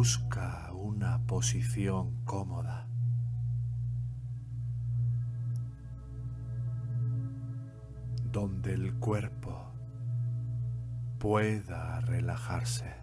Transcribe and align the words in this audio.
Busca 0.00 0.72
una 0.72 1.18
posición 1.26 2.24
cómoda. 2.24 2.88
donde 8.32 8.72
el 8.72 8.94
cuerpo 8.94 9.74
pueda 11.18 12.00
relajarse. 12.00 12.94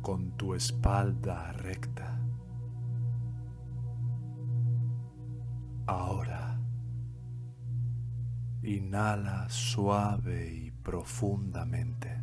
Con 0.00 0.36
tu 0.36 0.54
espalda 0.54 1.50
recta. 1.54 2.17
Inhala 8.68 9.48
suave 9.48 10.52
y 10.52 10.70
profundamente. 10.70 12.20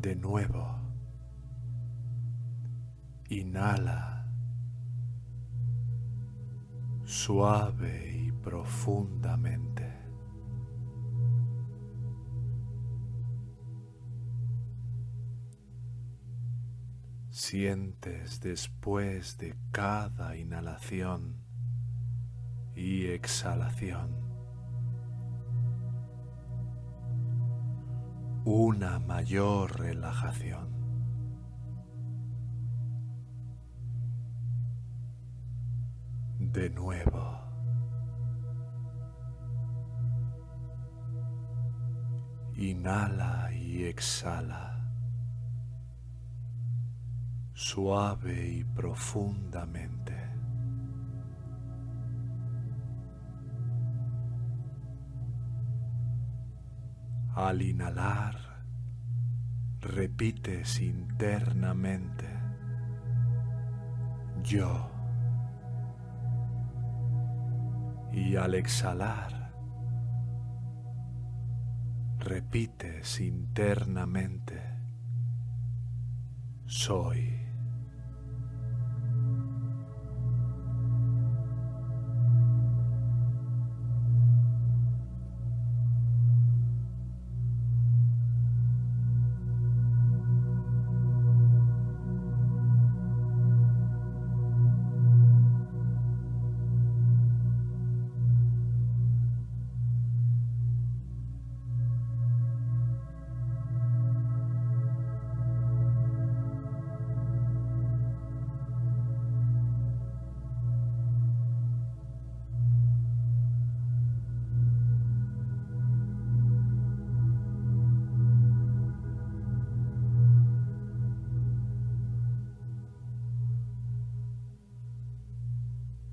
De 0.00 0.16
nuevo, 0.16 0.78
inhala 3.28 4.26
suave 7.04 8.16
y 8.26 8.32
profundamente. 8.32 9.83
Sientes 17.36 18.38
después 18.38 19.38
de 19.38 19.56
cada 19.72 20.36
inhalación 20.36 21.34
y 22.76 23.06
exhalación 23.06 24.08
una 28.44 29.00
mayor 29.00 29.80
relajación. 29.80 30.68
De 36.38 36.70
nuevo. 36.70 37.40
Inhala 42.54 43.52
y 43.52 43.86
exhala 43.86 44.73
suave 47.74 48.50
y 48.50 48.62
profundamente. 48.62 50.14
Al 57.34 57.62
inhalar, 57.62 58.36
repites 59.80 60.80
internamente, 60.80 62.28
yo. 64.44 64.88
Y 68.12 68.36
al 68.36 68.54
exhalar, 68.54 69.52
repites 72.20 73.18
internamente, 73.18 74.62
soy. 76.66 77.43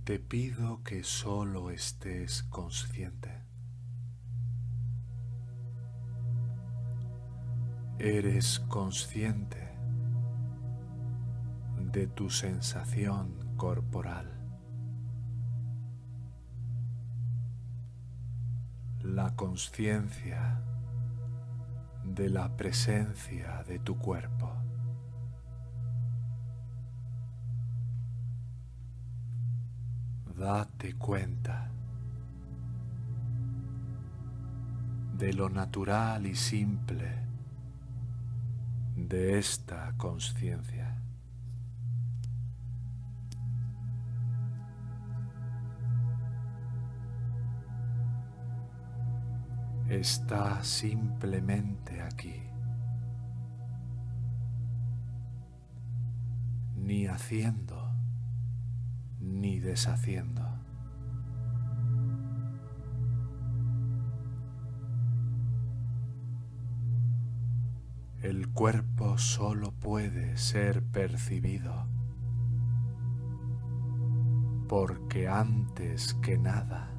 Te 0.03 0.17
pido 0.17 0.81
que 0.83 1.03
solo 1.03 1.69
estés 1.69 2.41
consciente. 2.49 3.43
Eres 7.99 8.59
consciente 8.61 9.77
de 11.91 12.07
tu 12.07 12.31
sensación 12.31 13.55
corporal. 13.57 14.27
La 19.03 19.35
conciencia 19.35 20.63
de 22.03 22.27
la 22.29 22.57
presencia 22.57 23.63
de 23.67 23.77
tu 23.77 23.99
cuerpo. 23.99 24.60
Date 30.41 30.95
cuenta 30.95 31.69
de 35.15 35.33
lo 35.33 35.51
natural 35.51 36.25
y 36.25 36.33
simple 36.33 37.11
de 38.95 39.37
esta 39.37 39.93
conciencia. 39.97 40.97
Está 49.89 50.63
simplemente 50.63 52.01
aquí, 52.01 52.41
ni 56.77 57.05
haciendo 57.05 57.80
ni 59.41 59.59
deshaciendo. 59.59 60.47
El 68.21 68.49
cuerpo 68.49 69.17
solo 69.17 69.71
puede 69.71 70.37
ser 70.37 70.83
percibido 70.83 71.87
porque 74.69 75.27
antes 75.27 76.13
que 76.21 76.37
nada 76.37 76.91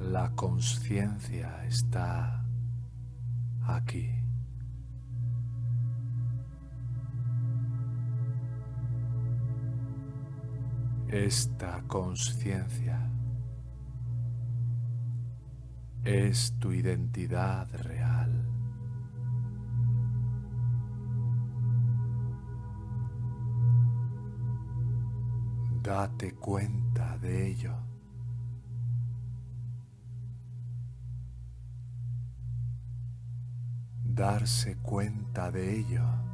la 0.00 0.32
conciencia 0.34 1.64
está 1.66 2.44
aquí. 3.62 4.19
Esta 11.12 11.82
conciencia 11.88 13.10
es 16.04 16.54
tu 16.60 16.70
identidad 16.70 17.68
real. 17.82 18.30
Date 25.82 26.36
cuenta 26.36 27.18
de 27.18 27.48
ello. 27.48 27.74
Darse 34.04 34.76
cuenta 34.76 35.50
de 35.50 35.76
ello 35.76 36.29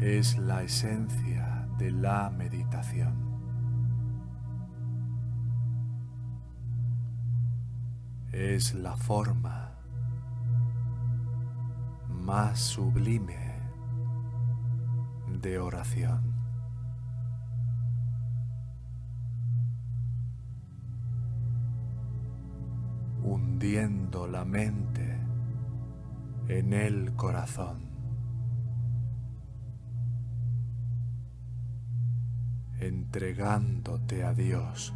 es 0.00 0.38
la 0.38 0.62
esencia 0.62 1.68
de 1.76 1.90
la 1.90 2.30
meditación. 2.30 3.14
Es 8.32 8.72
la 8.72 8.96
forma 8.96 9.72
más 12.08 12.60
sublime 12.60 13.60
de 15.42 15.58
oración. 15.58 16.32
Hundiendo 23.22 24.26
la 24.26 24.46
mente 24.46 25.18
en 26.48 26.72
el 26.72 27.14
corazón. 27.16 27.89
Entregándote 32.80 34.24
a 34.24 34.32
Dios. 34.32 34.94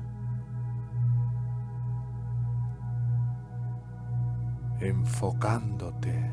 enfocándote 4.80 6.30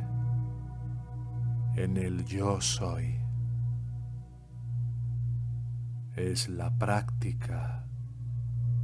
en 1.75 1.98
el 1.98 2.25
yo 2.25 2.59
soy. 2.59 3.19
Es 6.15 6.50
la 6.50 6.77
práctica 6.77 7.86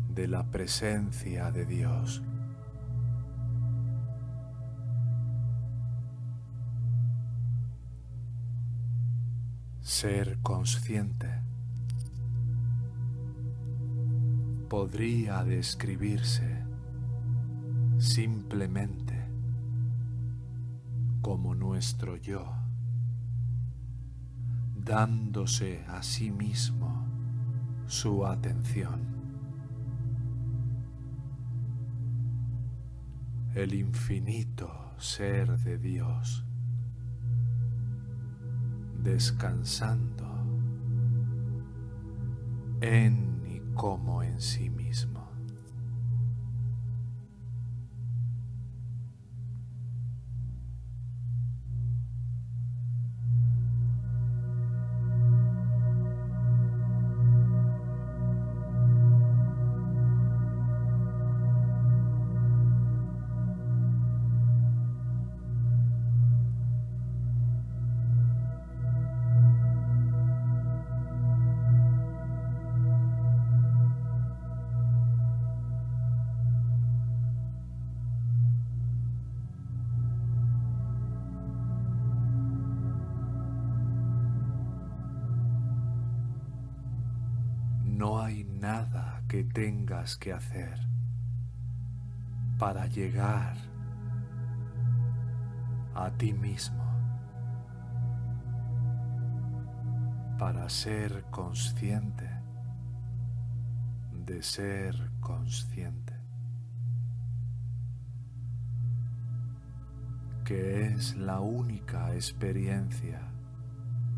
de 0.09 0.27
la 0.27 0.49
presencia 0.49 1.51
de 1.51 1.65
Dios. 1.65 2.23
Ser 9.81 10.39
consciente 10.41 11.41
podría 14.69 15.43
describirse 15.43 16.63
simplemente 17.97 19.27
como 21.21 21.55
nuestro 21.55 22.15
yo, 22.17 22.53
dándose 24.75 25.83
a 25.87 26.03
sí 26.03 26.31
mismo 26.31 27.05
su 27.85 28.25
atención. 28.25 29.01
El 33.55 33.73
infinito 33.73 34.93
ser 34.97 35.57
de 35.59 35.77
Dios, 35.77 36.45
descansando 39.01 40.25
en 42.81 43.26
como 43.77 44.23
en 44.23 44.41
sí 44.41 44.69
mismo. 44.69 45.16
Tengas 89.53 90.15
que 90.17 90.33
hacer 90.33 90.79
para 92.57 92.87
llegar 92.87 93.55
a 95.95 96.09
ti 96.11 96.33
mismo, 96.33 96.83
para 100.37 100.69
ser 100.69 101.23
consciente 101.31 102.29
de 104.25 104.43
ser 104.43 105.11
consciente, 105.21 106.13
que 110.43 110.87
es 110.87 111.15
la 111.15 111.39
única 111.39 112.13
experiencia 112.13 113.21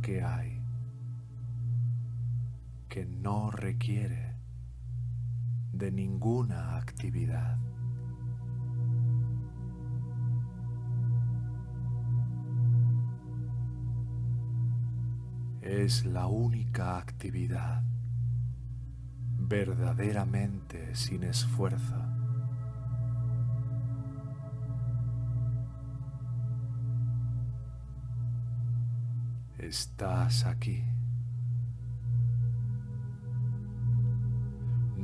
que 0.01 0.23
hay 0.23 0.59
que 2.89 3.05
no 3.05 3.51
requiere 3.51 4.28
de 5.71 5.91
ninguna 5.91 6.77
actividad. 6.77 7.57
Es 15.61 16.05
la 16.05 16.27
única 16.27 16.97
actividad 16.97 17.83
verdaderamente 19.37 20.95
sin 20.95 21.23
esfuerzo. 21.23 21.95
Estás 29.57 30.45
aquí. 30.45 30.83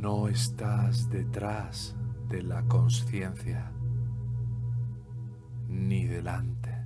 No 0.06 0.28
estás 0.28 1.10
detrás 1.10 1.96
de 2.30 2.44
la 2.44 2.62
conciencia 2.68 3.72
ni 5.68 6.06
delante. 6.06 6.86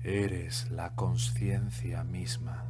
Eres 0.00 0.70
la 0.70 0.94
conciencia 0.94 2.04
misma. 2.04 2.66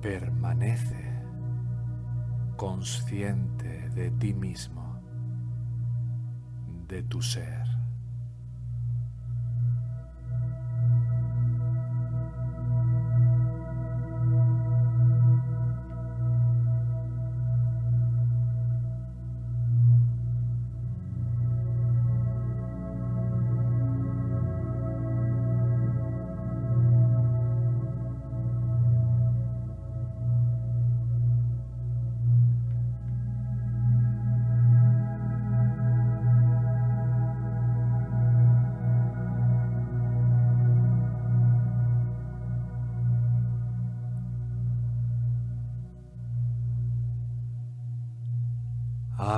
Permanece 0.00 1.24
consciente 2.56 3.88
de 3.90 4.12
ti 4.12 4.32
mismo, 4.32 5.00
de 6.86 7.02
tu 7.02 7.20
ser. 7.20 7.73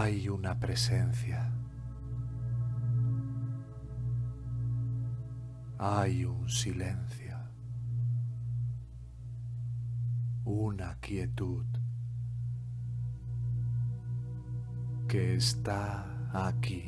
Hay 0.06 0.28
una 0.28 0.56
presencia. 0.60 1.52
Hay 5.78 6.24
un 6.24 6.48
silencio, 6.48 7.36
una 10.44 10.94
quietud 11.00 11.66
que 15.08 15.34
está 15.34 16.06
aquí 16.32 16.84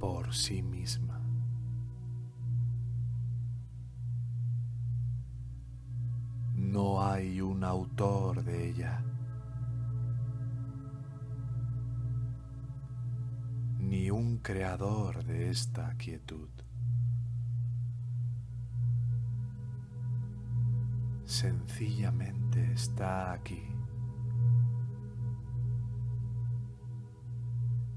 por 0.00 0.34
sí 0.34 0.62
misma. 0.62 1.20
No 6.54 7.02
hay 7.02 7.42
un 7.42 7.62
autor 7.64 8.42
de 8.42 8.70
ella. 8.70 9.07
creador 14.48 15.22
de 15.24 15.50
esta 15.50 15.94
quietud. 15.98 16.48
Sencillamente 21.26 22.72
está 22.72 23.32
aquí, 23.32 23.62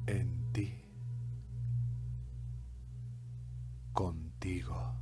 en 0.08 0.52
ti, 0.52 0.74
contigo. 3.94 4.94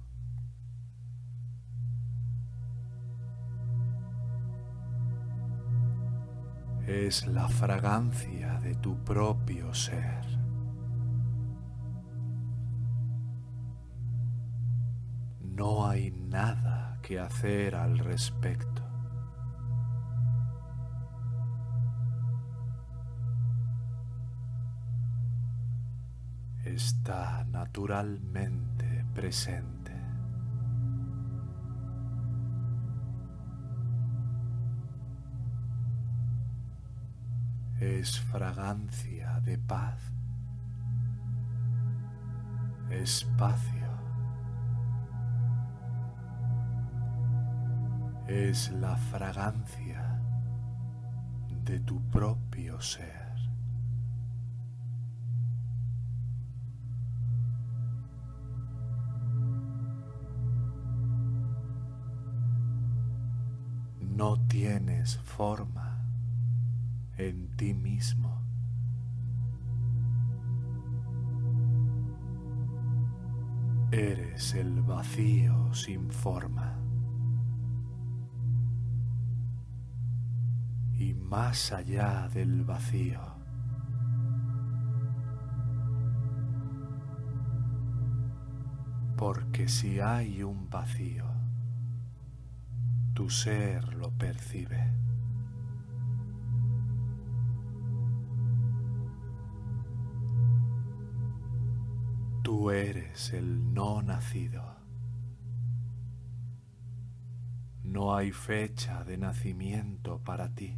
Es 6.86 7.26
la 7.26 7.50
fragancia 7.50 8.60
de 8.60 8.76
tu 8.76 9.04
propio 9.04 9.74
ser. 9.74 10.39
Que 17.10 17.20
hacer 17.20 17.74
al 17.74 17.98
respecto. 17.98 18.84
Está 26.64 27.44
naturalmente 27.46 29.06
presente. 29.16 29.90
es 37.80 38.20
fragancia 38.20 39.40
de 39.40 39.58
paz, 39.58 40.02
espacio, 42.90 43.79
es 48.30 48.72
la 48.74 48.96
fragancia 48.96 50.22
de 51.66 51.80
tu 51.80 52.00
propio 52.12 52.80
ser. 52.80 53.36
No 64.00 64.40
tienes 64.48 65.18
forma 65.18 66.06
en 67.18 67.48
ti 67.58 67.74
mismo. 67.74 68.44
Eres 73.92 74.54
el 74.54 74.84
vacío 74.84 75.74
sin 75.74 76.12
forma. 76.12 76.79
Más 81.30 81.72
allá 81.72 82.28
del 82.34 82.64
vacío. 82.64 83.22
Porque 89.16 89.68
si 89.68 90.00
hay 90.00 90.42
un 90.42 90.70
vacío, 90.70 91.26
tu 93.14 93.30
ser 93.30 93.94
lo 93.94 94.10
percibe. 94.12 94.92
Tú 102.42 102.72
eres 102.72 103.34
el 103.34 103.74
no 103.74 104.02
nacido. 104.02 104.64
No 107.84 108.16
hay 108.16 108.32
fecha 108.32 109.04
de 109.04 109.18
nacimiento 109.18 110.24
para 110.24 110.50
ti. 110.56 110.78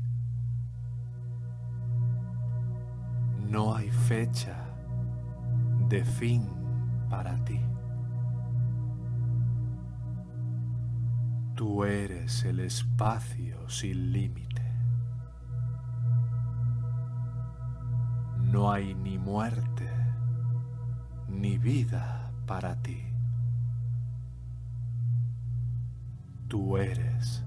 No 3.52 3.76
hay 3.76 3.92
fecha 3.92 4.56
de 5.90 6.06
fin 6.06 6.48
para 7.10 7.36
ti. 7.44 7.60
Tú 11.54 11.84
eres 11.84 12.46
el 12.46 12.62
espacio 12.62 13.70
sin 13.70 14.14
límite. 14.14 14.62
No 18.38 18.72
hay 18.72 18.96
ni 18.96 19.18
muerte 19.18 19.90
ni 21.28 21.58
vida 21.58 22.32
para 22.48 22.82
ti. 22.82 23.04
Tú 26.48 26.78
eres 26.78 27.44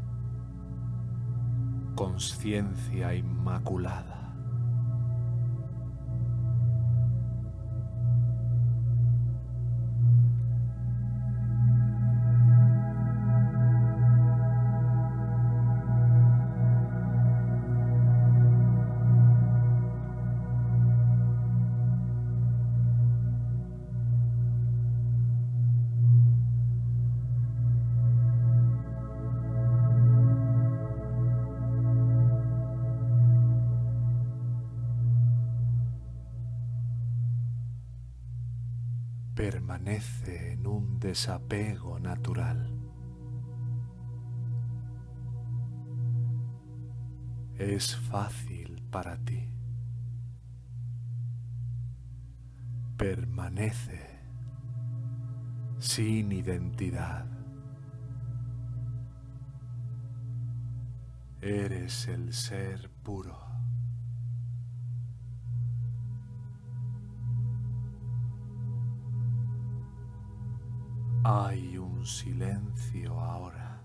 conciencia 1.94 3.14
inmaculada. 3.14 4.24
Permanece 39.35 40.53
en 40.53 40.67
un 40.67 41.00
desapego 41.00 41.99
natural. 41.99 42.71
Es 47.59 47.97
fácil 47.97 48.83
para 48.91 49.17
ti. 49.19 49.49
Permanece 52.97 54.21
sin 55.81 56.31
identidad. 56.31 57.26
Eres 61.41 62.09
el 62.09 62.33
ser 62.33 62.88
puro. 63.03 63.43
Hay 71.26 71.78
un 71.78 72.04
silencio 72.04 73.19
ahora. 73.19 73.81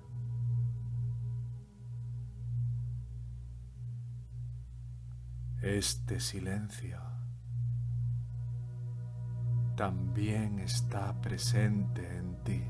Este 5.61 6.19
silencio 6.19 6.99
también 9.77 10.59
está 10.59 11.13
presente 11.21 12.17
en 12.17 12.43
ti. 12.43 12.61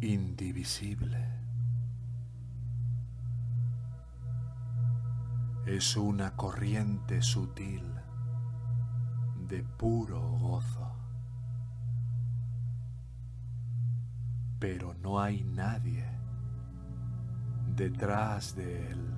Indivisible. 0.00 1.28
Es 5.66 5.94
una 5.98 6.34
corriente 6.36 7.20
sutil 7.20 8.05
de 9.48 9.62
puro 9.62 10.20
gozo. 10.38 10.92
Pero 14.58 14.94
no 14.94 15.20
hay 15.20 15.44
nadie 15.44 16.04
detrás 17.74 18.56
de 18.56 18.90
él. 18.90 19.12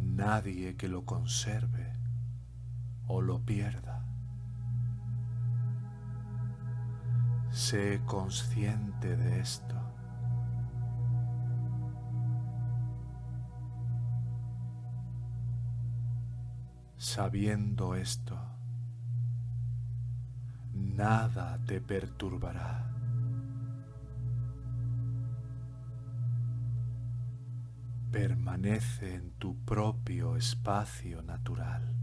Nadie 0.00 0.76
que 0.76 0.88
lo 0.88 1.04
conserve 1.04 1.92
o 3.08 3.20
lo 3.20 3.40
pierda. 3.44 4.04
Sé 7.50 8.00
consciente 8.06 9.16
de 9.16 9.40
esto. 9.40 9.81
Sabiendo 17.14 17.94
esto, 17.94 18.38
nada 20.72 21.58
te 21.66 21.78
perturbará. 21.82 22.90
Permanece 28.10 29.14
en 29.16 29.32
tu 29.32 29.62
propio 29.62 30.36
espacio 30.36 31.20
natural. 31.20 32.01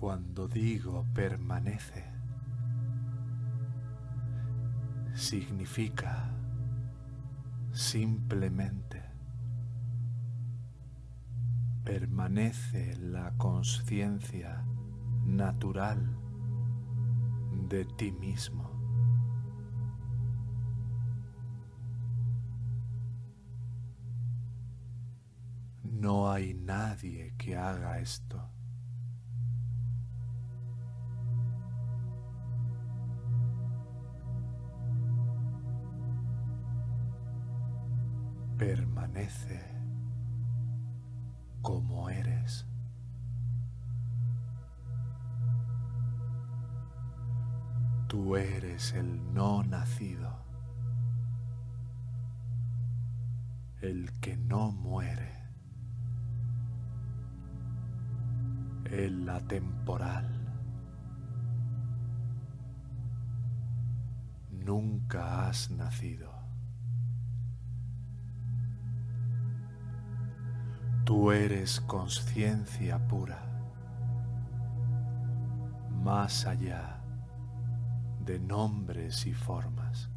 Cuando 0.00 0.48
digo 0.48 1.04
permanece, 1.12 2.10
significa 5.12 6.34
simplemente 7.70 9.02
permanece 11.84 12.96
la 12.96 13.36
conciencia 13.36 14.64
natural 15.26 16.16
de 17.68 17.84
ti 17.84 18.10
mismo. 18.10 18.70
No 25.82 26.32
hay 26.32 26.54
nadie 26.54 27.34
que 27.36 27.54
haga 27.54 27.98
esto. 27.98 28.49
Permanece 38.60 39.58
como 41.62 42.10
eres. 42.10 42.66
Tú 48.06 48.36
eres 48.36 48.92
el 48.92 49.32
no 49.32 49.62
nacido, 49.62 50.44
el 53.80 54.12
que 54.20 54.36
no 54.36 54.70
muere. 54.72 55.40
el 58.90 59.28
atemporal. 59.28 60.28
Nunca 64.50 65.48
has 65.48 65.70
nacido. 65.70 66.29
Tú 71.10 71.32
eres 71.32 71.80
conciencia 71.80 72.96
pura, 73.08 73.42
más 76.04 76.46
allá 76.46 77.02
de 78.24 78.38
nombres 78.38 79.26
y 79.26 79.32
formas, 79.32 80.08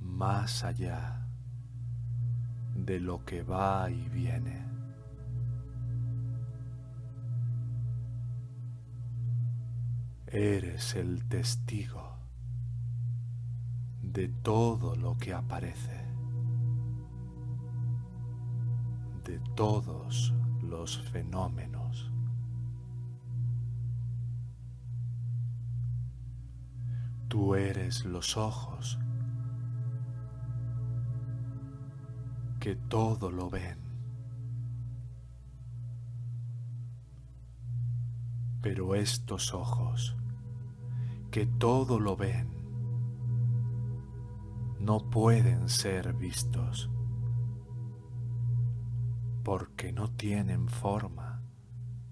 más 0.00 0.64
allá 0.64 1.24
de 2.74 2.98
lo 2.98 3.24
que 3.24 3.44
va 3.44 3.88
y 3.88 4.08
viene. 4.08 4.66
Eres 10.26 10.96
el 10.96 11.28
testigo 11.28 12.16
de 14.02 14.26
todo 14.26 14.96
lo 14.96 15.16
que 15.16 15.32
aparece, 15.32 16.01
de 19.24 19.38
todos 19.54 20.34
los 20.62 20.98
fenómenos. 21.10 22.10
Tú 27.28 27.54
eres 27.54 28.04
los 28.04 28.36
ojos 28.36 28.98
que 32.60 32.76
todo 32.76 33.30
lo 33.30 33.48
ven. 33.48 33.78
Pero 38.60 38.94
estos 38.94 39.54
ojos 39.54 40.16
que 41.32 41.46
todo 41.46 41.98
lo 41.98 42.16
ven, 42.16 42.48
no 44.78 45.10
pueden 45.10 45.68
ser 45.68 46.12
vistos 46.12 46.91
porque 49.42 49.92
no 49.92 50.08
tienen 50.08 50.68
forma 50.68 51.42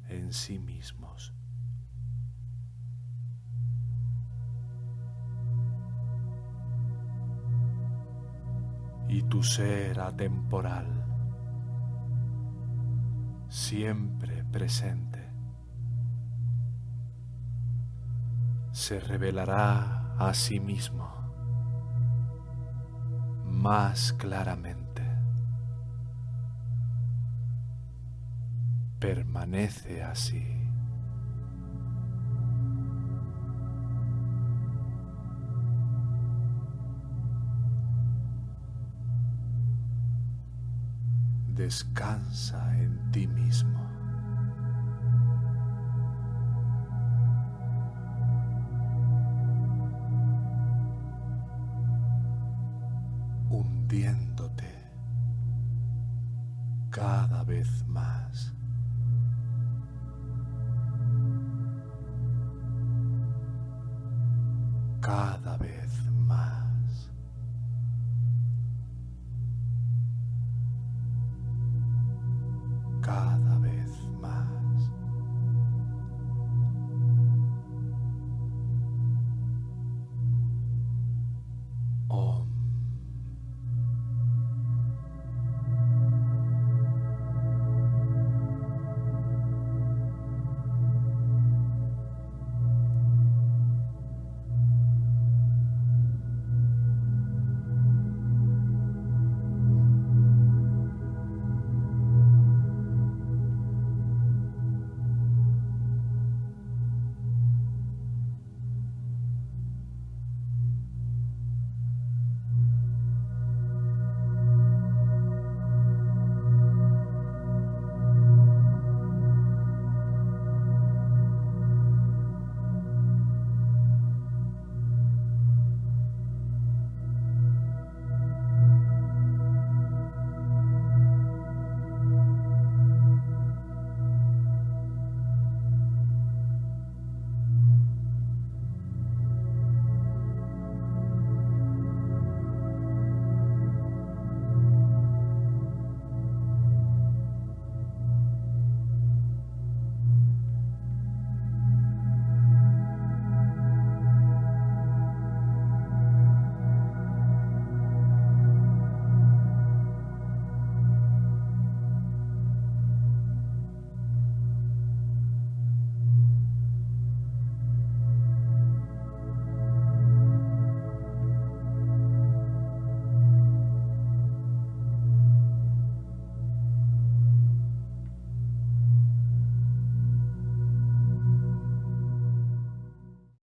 en 0.09 0.33
sí 0.33 0.59
mismos. 0.59 1.35
Y 9.09 9.23
tu 9.25 9.43
ser 9.43 10.01
atemporal, 10.01 10.87
siempre 13.49 14.45
presente, 14.45 15.29
se 18.73 19.01
revelará 19.01 20.15
a 20.17 20.33
sí 20.33 20.61
mismo 20.61 21.11
más 23.47 24.13
claramente. 24.13 24.90
Permanece 29.01 30.03
así. 30.03 30.45
Descansa 41.49 42.79
en 42.79 43.11
ti 43.11 43.27
mismo. 43.27 43.80
cada 65.01 65.57
vez 65.57 65.91
más. 66.27 66.70